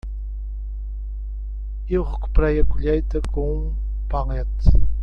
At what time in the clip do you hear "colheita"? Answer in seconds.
2.65-3.21